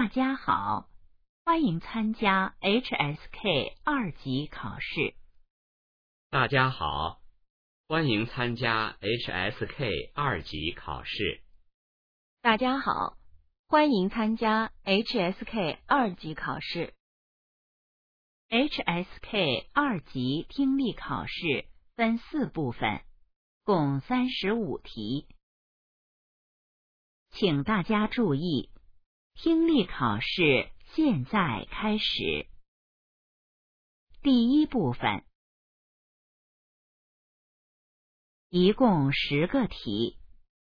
[0.00, 0.88] 大家好，
[1.44, 5.14] 欢迎参加 HSK 二级考试。
[6.30, 7.20] 大家好，
[7.86, 11.42] 欢迎参加 HSK 二级考试。
[12.40, 13.18] 大家好，
[13.68, 16.94] 欢迎参加 HSK 二级考试。
[18.48, 23.02] HSK 二级听力考试分四部分，
[23.64, 25.28] 共三十五题，
[27.28, 28.70] 请大家注意，
[29.34, 32.46] 听力考试现在开始。
[34.22, 35.24] 第一部分，
[38.50, 40.18] 一共十个题，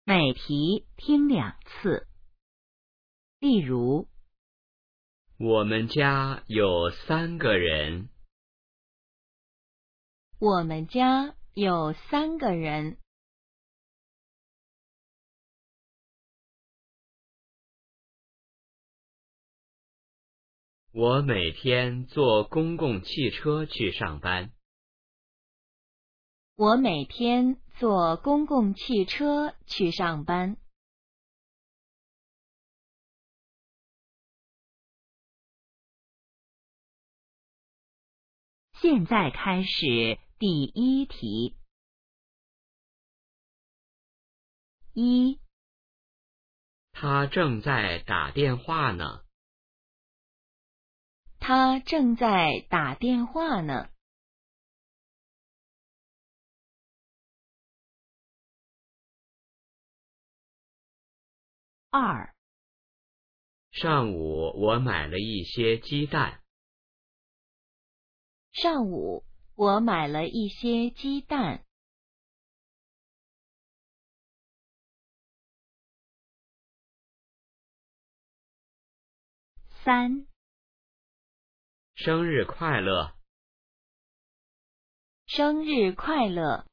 [0.05, 2.07] 每题听两次。
[3.41, 4.09] 例如，
[5.39, 8.09] 我们家有三个人，
[10.39, 12.99] 我们家有三个人。
[20.95, 24.53] 我每天坐公共汽车去上班。
[26.55, 30.59] 我每天坐公共汽车去上班。
[38.75, 41.57] 现在开始第一题。
[44.93, 45.41] 一，
[46.93, 49.22] 他正在打电话呢。
[51.45, 53.91] 他正在打电话呢。
[61.91, 62.33] 二，
[63.73, 66.41] 上午我买了一些鸡蛋。
[68.53, 69.25] 上午
[69.57, 71.67] 我买了一些鸡蛋。
[79.85, 80.29] 三，
[82.05, 83.15] 生日快乐！
[85.25, 86.67] 生日快乐！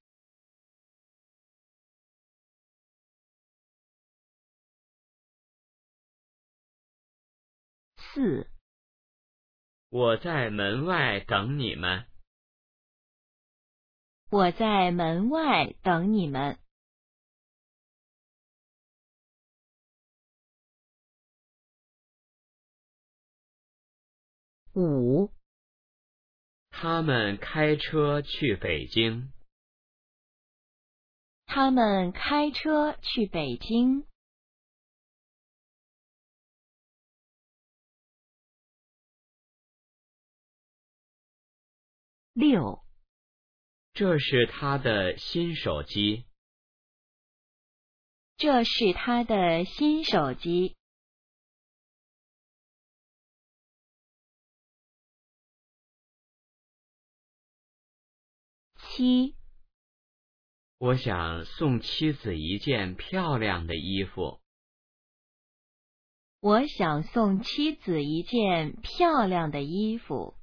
[7.95, 8.49] 四，
[9.89, 12.07] 我在门外等你们。
[14.31, 16.57] 我在门外等你们。
[24.79, 25.33] 五，
[26.69, 29.31] 他们开车去北京。
[31.45, 34.05] 他们开车去北京。
[42.33, 42.85] 六，
[43.91, 46.25] 这是他的新手机。
[48.37, 50.77] 这是他的新手机。
[58.99, 59.33] 七，
[60.77, 64.41] 我想送妻子一件漂亮的衣服。
[66.41, 70.35] 我想送妻子一件漂亮的衣服。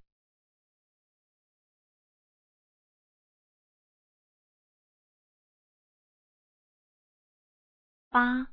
[8.08, 8.50] 八，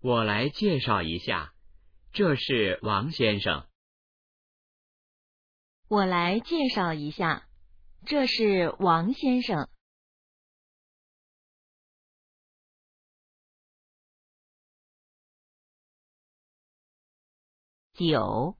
[0.00, 1.54] 我来介绍一下，
[2.12, 3.68] 这是王先生。
[5.86, 7.48] 我来介绍一下，
[8.04, 9.68] 这是王先生。
[17.94, 18.56] 九，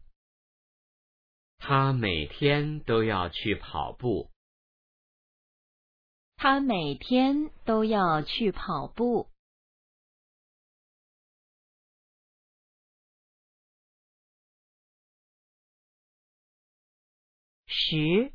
[1.58, 4.31] 他每天都要去跑步。
[6.37, 9.31] 他每天都要去跑步。
[17.67, 18.32] 十，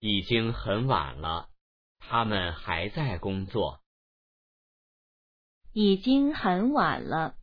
[0.00, 1.50] 已经很晚了，
[1.98, 3.82] 他们还在工作。
[5.72, 7.36] 已经很晚了，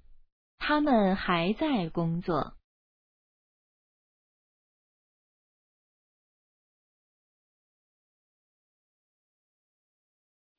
[0.58, 2.58] 他们还在工作。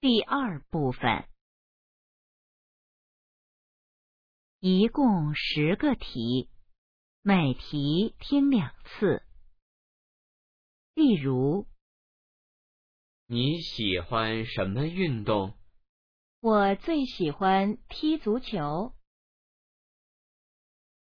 [0.01, 1.29] 第二部分，
[4.61, 6.49] 一共十个题，
[7.23, 9.25] 每题听两次。
[10.95, 11.67] 例如，
[13.29, 15.59] 你喜欢什么运动？
[16.39, 18.95] 我最喜欢踢足球。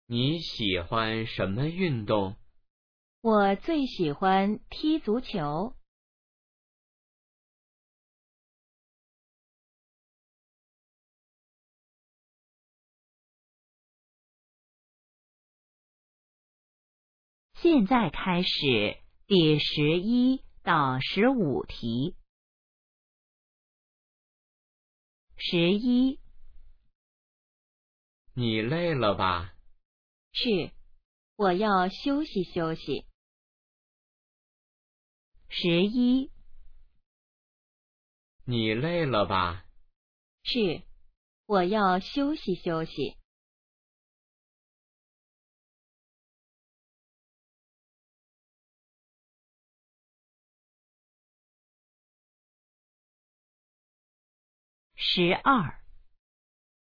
[0.06, 2.36] 你喜欢什么运动？
[3.20, 5.74] 我最喜欢踢足球。
[17.54, 22.16] 现在开始第十一到十五题。
[25.36, 26.18] 十一，
[28.32, 29.54] 你累了吧？
[30.32, 30.72] 是，
[31.36, 33.04] 我要休息休息。
[35.50, 36.32] 十一，
[38.46, 39.66] 你累了吧？
[40.44, 40.82] 是，
[41.44, 43.18] 我要休息休息。
[55.06, 55.78] 十二，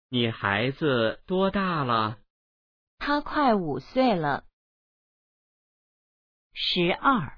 [0.09, 2.21] 你孩子多大了？
[2.99, 4.47] 他快五岁了。
[6.55, 7.37] 十二，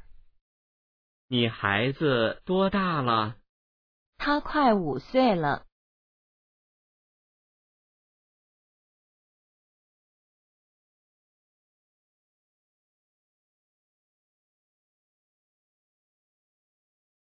[1.26, 3.40] 你孩子多大了？
[4.18, 5.66] 他快五岁了。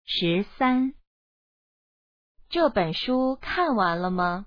[0.04, 0.94] 十三，
[2.52, 4.44] 这本书看完了吗？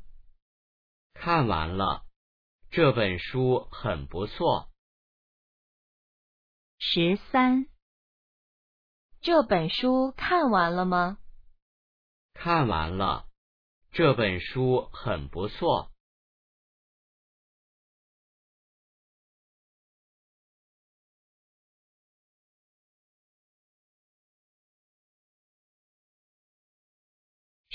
[1.15, 2.05] 看完了，
[2.69, 4.69] 这本书很不错。
[6.77, 7.65] 十三，
[9.21, 11.17] 这本书看完了吗？
[12.35, 13.25] 看完了，
[13.91, 15.91] 这本书很不错。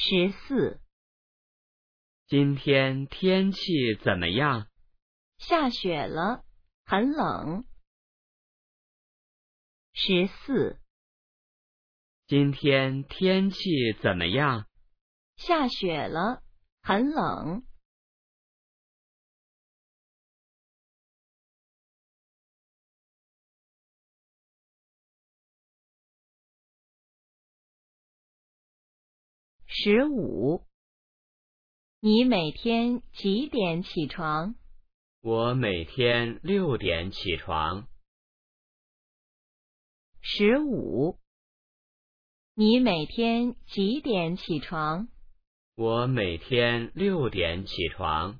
[0.02, 0.80] 十四，
[2.26, 3.60] 今天天气
[4.02, 4.66] 怎么样？
[5.36, 6.42] 下雪了，
[6.86, 7.66] 很冷。
[9.92, 10.80] 十四，
[12.26, 13.58] 今天天气
[14.02, 14.66] 怎么样？
[15.36, 16.42] 下雪了，
[16.80, 17.62] 很冷。
[29.82, 30.66] 十五，
[32.00, 34.54] 你每天几点起床？
[35.22, 37.88] 我每天六点起床。
[40.20, 41.18] 十五，
[42.52, 45.08] 你每天几点起床？
[45.76, 48.38] 我每天六点起床。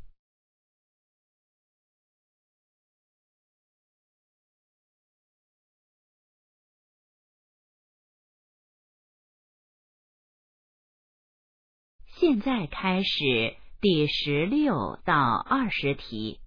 [12.21, 16.39] 现在开始第十六到二十题。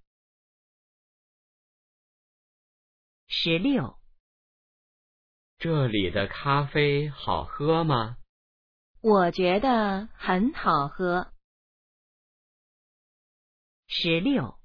[3.26, 3.98] 十六，
[5.58, 8.18] 这里的咖啡好喝吗？
[9.00, 11.32] 我觉得很好喝。
[13.88, 14.56] 十六，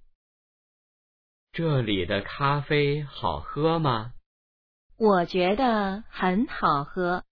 [1.52, 4.14] 这里的咖啡好喝吗？
[4.96, 7.26] 我觉得很好喝。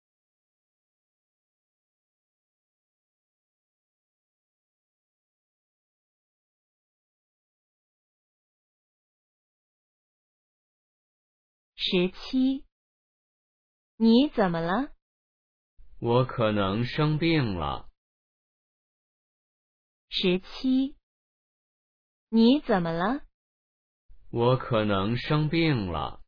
[11.79, 12.65] 十七，
[13.97, 14.95] 你怎么了？
[15.99, 17.87] 我可能生病了。
[20.09, 20.97] 十七，
[22.29, 23.21] 你怎么了？
[24.31, 26.23] 我可能生病了。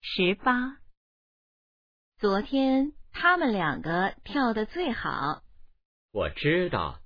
[0.00, 0.80] 十八，
[2.16, 5.42] 昨天他们两个跳的最好。
[6.10, 7.00] 我知道，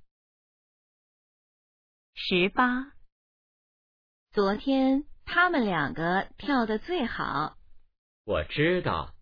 [2.13, 2.91] 十八，
[4.31, 7.57] 昨天他们两个跳的最好。
[8.25, 9.15] 我知道，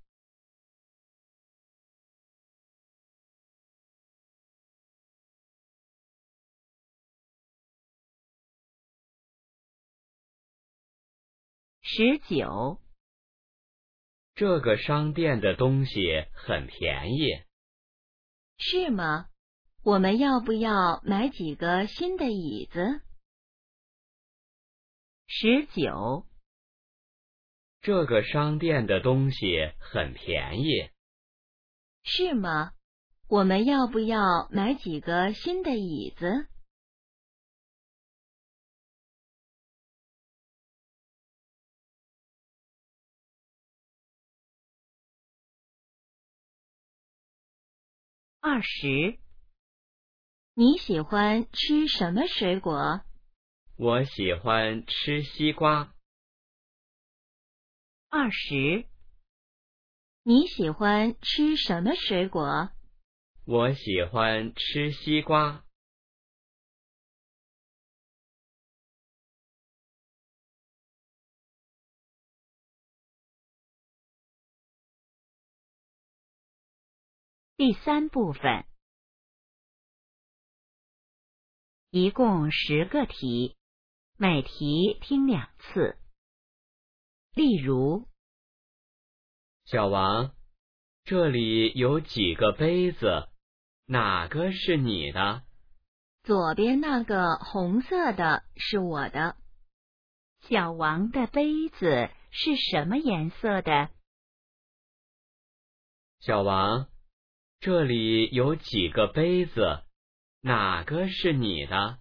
[11.82, 12.82] 十九，
[14.40, 17.28] 这个商店的东西很便宜。
[18.58, 19.28] 是吗？
[19.84, 23.02] 我们要不要买几个新的椅子？
[25.28, 26.26] 十九，
[27.82, 30.90] 这个商店的东西很便宜。
[32.04, 32.72] 是吗？
[33.28, 36.48] 我们要不要买几个新的椅子？
[48.42, 49.20] 二十，
[50.54, 53.02] 你喜欢吃什么水果？
[53.76, 55.94] 我喜欢吃西瓜。
[58.08, 58.86] 二十，
[60.24, 62.70] 你喜欢吃什么水果？
[63.44, 65.66] 我喜欢吃西瓜。
[77.60, 78.64] 第三部分，
[81.90, 83.58] 一共十个题，
[84.16, 85.98] 每题听两次。
[87.34, 88.08] 例如，
[89.66, 90.34] 小王，
[91.04, 93.28] 这里有几个杯子，
[93.88, 95.44] 哪个是你的？
[96.24, 99.36] 左边那个红色的是我的。
[100.48, 103.90] 小王的杯子是什么颜色的？
[106.22, 106.90] 小王。
[107.62, 109.82] 这里有几个杯子，
[110.42, 111.98] 哪个是你的？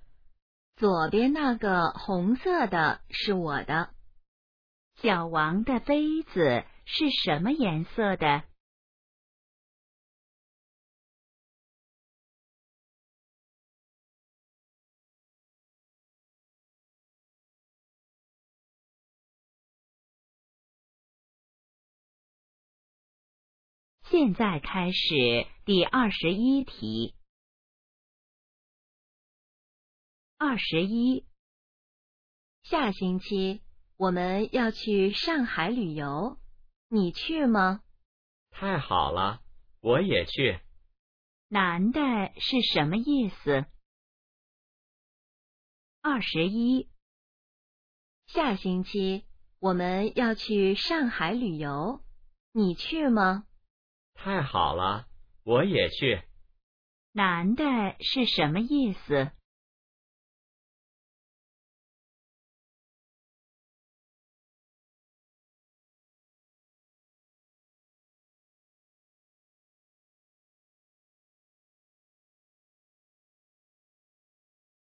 [0.77, 3.91] 左边那个红色的是我的。
[5.03, 8.45] 小王的杯子是什么颜色的？
[24.11, 27.15] 现在开始第二十一题。
[30.39, 31.27] 二十一，
[32.63, 33.61] 下星期
[33.99, 36.39] 我们要去上海旅游，
[36.89, 37.83] 你去吗？
[38.51, 39.43] 太好了，
[39.81, 40.59] 我也去。
[41.49, 42.01] 男的
[42.41, 43.67] 是什么意思？
[46.01, 46.89] 二十一，
[48.27, 49.27] 下星期
[49.59, 52.03] 我们要去上海旅游，
[52.53, 53.45] 你去吗？
[54.21, 55.07] 太好了，
[55.45, 56.23] 我也去。
[57.13, 57.63] 男的
[58.01, 59.31] 是什么意思？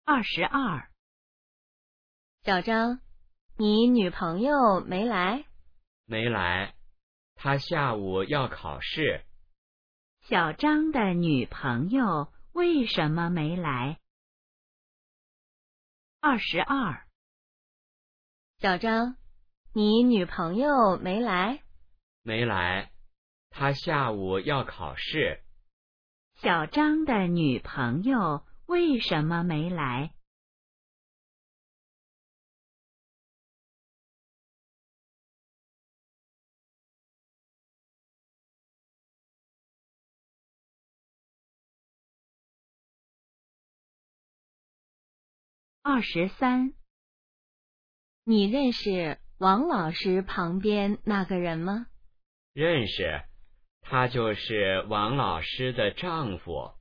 [0.05, 0.89] 二十二，
[2.43, 2.99] 小张，
[3.57, 5.45] 你女朋友没来？
[6.05, 6.78] 没来。
[7.41, 9.23] 他下午要考试。
[10.23, 13.97] 小张的女朋友为什么没来？
[16.19, 17.07] 二十二。
[18.59, 19.15] 小张，
[19.73, 21.63] 你女朋友没来？
[22.23, 22.91] 没来。
[23.49, 25.41] 他下午要考试。
[26.41, 30.11] 小张的女朋友为什么没来？
[45.91, 46.75] 二十三，
[48.23, 51.87] 你认识王老师旁边那个人吗？
[52.53, 53.23] 认识，
[53.81, 56.73] 他就是王老师的丈夫。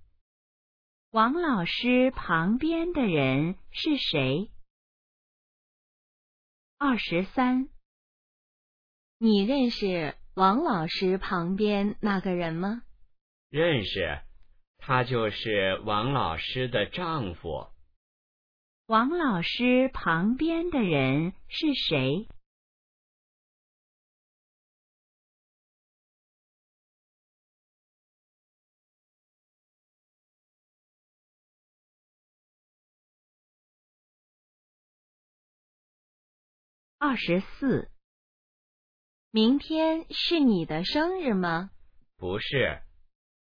[1.11, 4.51] 王老师旁边的人是谁？
[6.77, 7.71] 二十三，
[9.17, 12.83] 你认识王老师旁边那个人吗？
[13.49, 14.21] 认识，
[14.77, 17.69] 他就是王老师的丈夫。
[18.89, 22.27] 王老师旁边的人是谁？
[36.97, 37.91] 二十四，
[39.31, 41.71] 明天是你的生日吗？
[42.17, 42.81] 不是，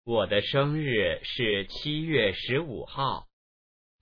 [0.04, 3.26] 我的生日是七月十五号。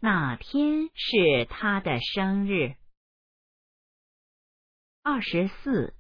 [0.03, 2.75] 哪天是他的生日？
[5.03, 5.95] 二十四。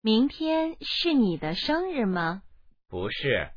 [0.00, 2.42] 明天是你的生日吗？
[2.88, 3.52] 不是，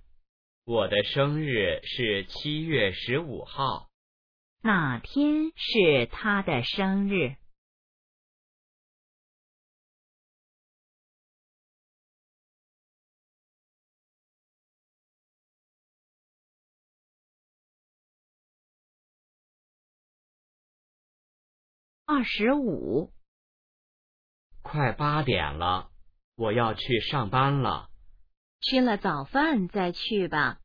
[0.63, 3.89] 我的生日是七月十五号。
[4.61, 7.35] 哪天是他的生日？
[22.11, 23.13] 二十五，
[24.63, 25.91] 快八点了，
[26.33, 27.91] 我要去上班了。
[28.61, 30.57] 吃了早饭再去吧。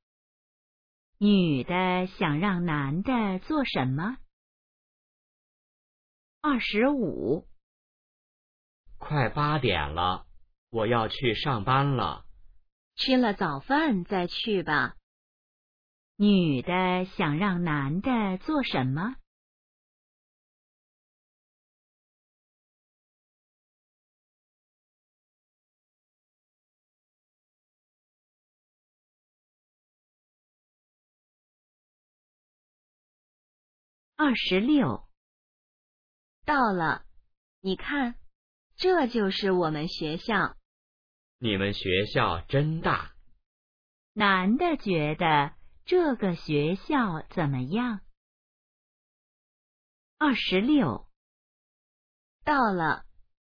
[1.19, 4.17] 女的想让男的做什么？
[6.41, 7.47] 二十五，
[8.97, 10.25] 快八点了，
[10.71, 12.25] 我要去上班了。
[12.97, 14.97] 吃了早饭再去吧。
[16.17, 19.17] 女的想让男的做什么？
[34.17, 35.09] 二十六，
[36.45, 37.05] 到了，
[37.61, 38.15] 你看，
[38.77, 40.57] 这就是我们学校。
[41.39, 43.13] 你们学校真大。
[44.13, 48.03] 男的觉得这个学校怎么样？
[50.17, 51.09] 二十六，
[52.45, 53.05] 到了，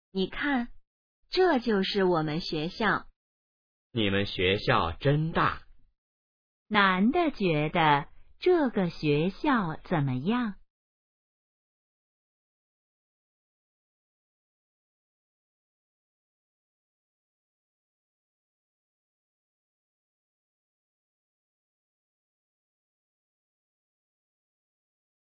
[0.09, 0.69] 你看，
[1.29, 3.05] 这就是我们学校。
[3.91, 5.61] 你们学校真大。
[6.67, 10.55] 男的觉得这个学校怎么样？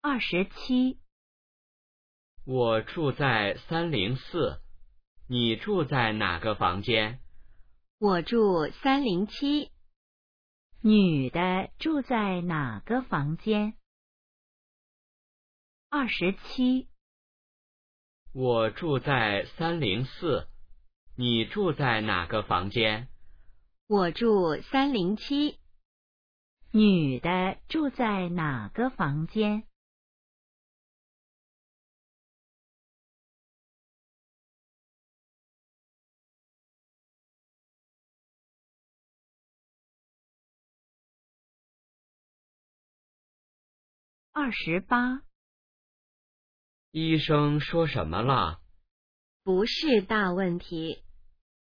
[0.01, 1.01] 二十七，
[2.47, 4.63] 我住在三零四，
[5.29, 7.21] 你住在哪个房间？
[7.99, 9.71] 我住三零七。
[10.81, 13.75] 女的住在哪个房间？
[15.91, 16.89] 二十七，
[18.33, 20.47] 我住在三零四，
[21.17, 23.09] 你住在哪个房间？
[23.89, 25.59] 我住三零七。
[26.71, 29.68] 女的住在哪个房间？
[44.41, 45.25] 二十八，
[46.93, 48.61] 医生说什么了？
[49.43, 51.03] 不是大问题，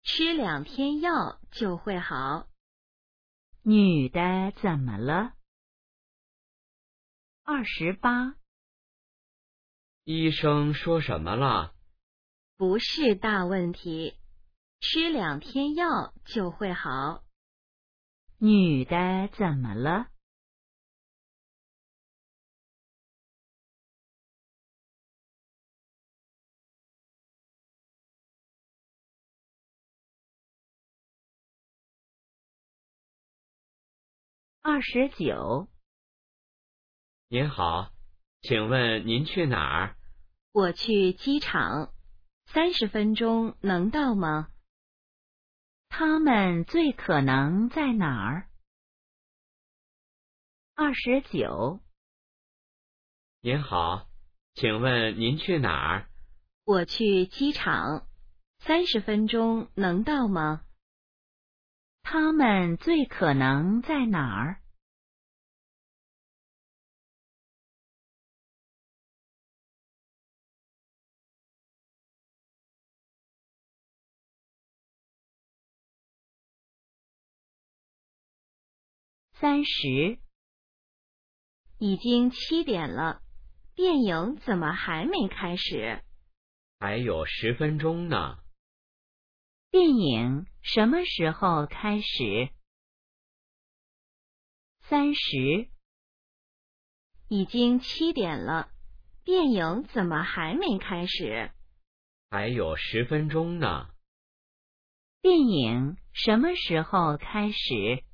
[0.02, 2.46] 吃两天药就会好。
[3.62, 5.32] 女的怎么了？
[7.44, 8.36] 二十八，
[10.04, 11.74] 医生说什么了？
[12.58, 14.18] 不是大问题，
[14.80, 17.24] 吃两天药就会好。
[18.36, 20.08] 女的怎么了？
[34.68, 35.68] 二十九，
[37.28, 37.92] 您好，
[38.42, 39.96] 请问您去哪儿？
[40.50, 41.94] 我去机场，
[42.46, 44.48] 三十分钟能到吗？
[45.88, 48.48] 他们最可能在哪儿？
[50.74, 51.78] 二十九，
[53.42, 54.08] 您好，
[54.54, 56.10] 请问您去哪儿？
[56.64, 58.08] 我去机场，
[58.58, 60.65] 三十分钟能到吗？
[62.08, 64.60] 他们最可能在哪儿？
[79.32, 80.20] 三十，
[81.78, 83.20] 已经七点了，
[83.74, 86.04] 电影怎么还没开始？
[86.78, 88.38] 还有十分钟呢。
[89.72, 92.50] 电影什么时候开始？
[94.80, 95.68] 三十，
[97.28, 98.68] 已经七点了，
[99.22, 101.52] 电影怎么还没开始？
[102.30, 103.90] 还有十分钟呢。
[105.22, 108.04] 电影什么时候开始？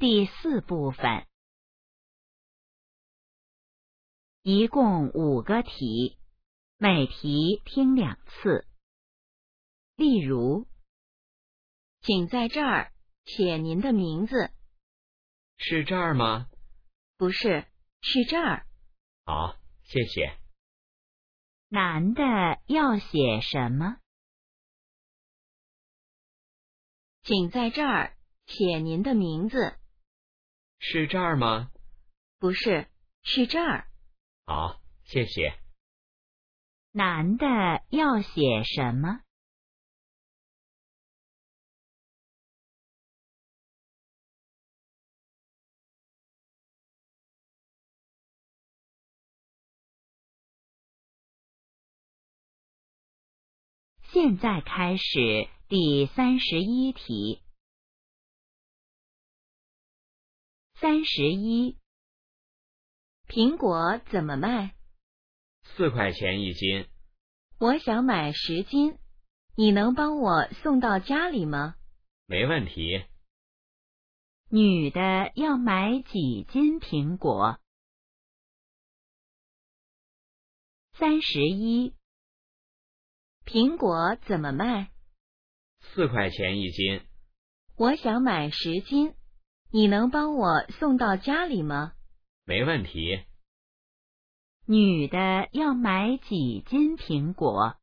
[0.00, 1.26] 第四部分，
[4.40, 6.16] 一共五个题，
[6.78, 8.66] 每题听两次。
[9.96, 10.66] 例如，
[12.00, 12.94] 请在这儿
[13.26, 14.50] 写您的名字。
[15.58, 16.48] 是这儿吗？
[17.18, 17.66] 不是，
[18.00, 18.66] 是这儿。
[19.26, 20.34] 好，谢谢。
[21.68, 22.22] 男的
[22.64, 23.98] 要写什么？
[27.22, 29.76] 请在这儿写您的名字。
[30.82, 31.70] 是这儿吗？
[32.38, 32.88] 不是，
[33.22, 33.86] 是这儿。
[34.46, 35.54] 好，谢谢。
[36.90, 37.46] 男的
[37.90, 39.20] 要写什么？
[54.12, 57.42] 现在开始第三十一题。
[60.80, 61.76] 三十一，
[63.28, 64.74] 苹果怎么卖？
[65.62, 66.88] 四块钱一斤。
[67.58, 68.98] 我想买十斤，
[69.58, 71.76] 你能帮我送到家里吗？
[72.24, 73.04] 没问题。
[74.48, 77.60] 女的要买几斤苹果？
[80.94, 81.94] 三十一，
[83.44, 84.90] 苹果怎么卖？
[85.92, 87.06] 四块钱一斤。
[87.76, 89.14] 我想买十斤，
[89.72, 91.92] 你能帮我送到家里吗？
[92.44, 93.24] 没问题。
[94.66, 97.76] 女的要买几斤苹果？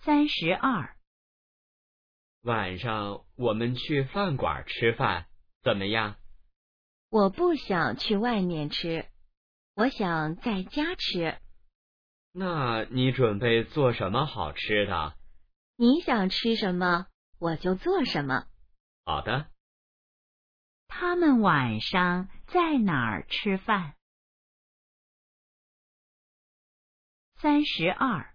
[0.00, 0.96] 三十二，
[2.42, 5.26] 晚上我们去饭馆吃饭，
[5.62, 6.16] 怎么样？
[7.10, 9.08] 我不想去外面吃，
[9.74, 11.38] 我想在家吃。
[12.32, 15.16] 那你准备做什么好吃的？
[15.76, 17.06] 你想吃什么，
[17.38, 18.46] 我就做什么。
[19.04, 19.50] 好的。
[20.86, 23.94] 他们晚上在哪儿吃饭？
[27.36, 28.34] 三十二，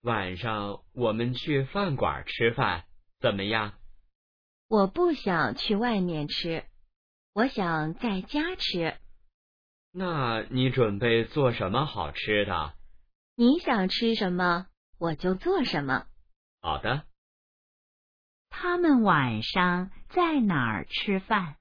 [0.00, 2.86] 晚上我们去饭馆吃饭，
[3.20, 3.78] 怎么样？
[4.66, 6.64] 我不想去外面吃，
[7.32, 8.96] 我想在家吃。
[9.92, 12.74] 那你准备做什么好吃的？
[13.36, 14.66] 你想吃什么，
[14.98, 16.06] 我就做什么。
[16.60, 17.04] 好的。
[18.50, 21.56] 他们晚上在哪儿吃饭？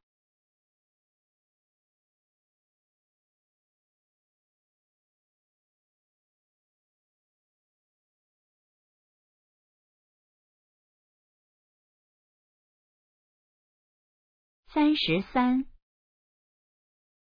[14.71, 15.65] 三十三，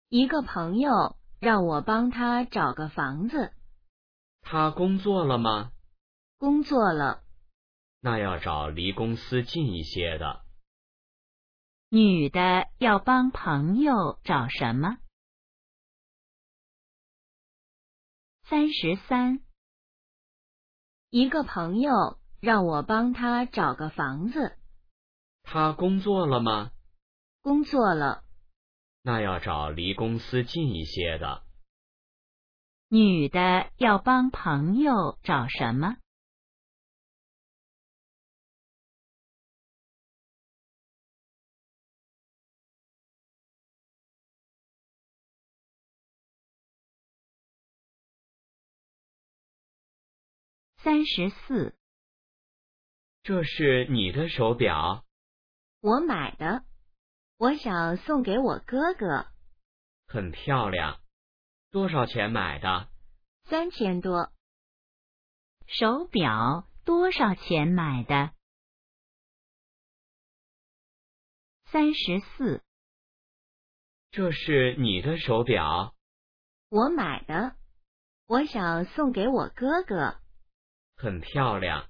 [0.07, 3.51] 一个朋友让我帮他找个房子。
[4.39, 5.73] 他工作了吗？
[6.37, 7.21] 工作了。
[7.99, 10.45] 那要找离公司近一些的。
[11.89, 14.99] 女的要帮朋友找什么？
[18.43, 19.41] 三十三，
[21.09, 21.91] 一个朋友
[22.39, 24.57] 让我帮他找个房子。
[25.43, 26.71] 他工作了吗？
[27.43, 28.23] 工作了。
[29.01, 31.43] 那要找离公司近一些的。
[32.87, 35.97] 女的要帮朋友找什么？
[50.77, 51.75] 三十四，
[53.21, 55.05] 这是你的手表？
[55.81, 56.63] 我买的，
[57.43, 59.27] 我想送给我哥哥。
[60.07, 61.01] 很漂亮，
[61.71, 62.87] 多少钱买的？
[63.43, 64.31] 三千多。
[65.67, 68.31] 手表多少钱买的？
[71.65, 72.63] 三十四，
[74.11, 75.93] 这是你的手表？
[76.69, 77.57] 我买的，
[78.25, 80.17] 我想送给我哥哥。
[80.95, 81.89] 很漂亮，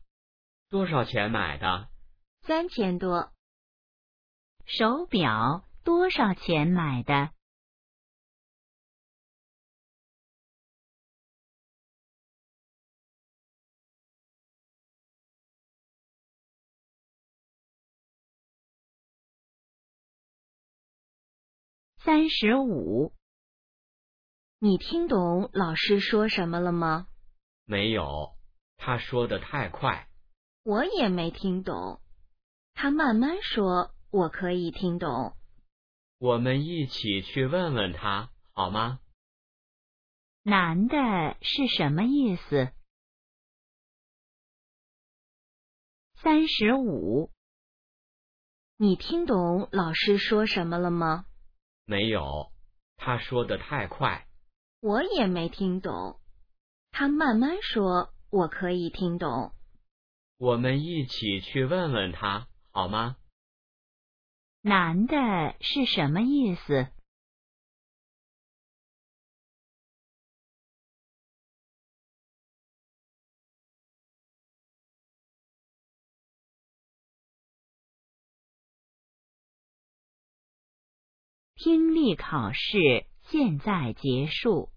[0.69, 1.89] 多少钱买的？
[2.41, 3.31] 三千多。
[4.65, 7.31] 手表多少钱买的？
[21.97, 23.13] 三十五，
[24.59, 27.07] 你听懂老师说什么了吗？
[27.65, 28.35] 没有。
[28.75, 30.09] 他说的太快，
[30.63, 32.01] 我也没听懂。
[32.73, 35.35] 他慢慢说，我可以听懂。
[36.19, 38.99] 我们一起去问问他好吗？
[40.43, 40.95] 男的
[41.41, 42.71] 是什么意思？
[46.21, 47.31] 三十五，
[48.77, 51.25] 你听懂老师说什么了吗？
[51.85, 52.51] 没有。
[52.97, 54.27] 他说的太快，
[54.79, 56.19] 我也没听懂。
[56.91, 58.13] 他慢慢说。
[58.29, 59.53] 我可以听懂。
[60.37, 63.17] 我们一起去问问他好吗？
[64.65, 66.87] 男的是什么意思？
[81.55, 84.72] 听力考试现在结束。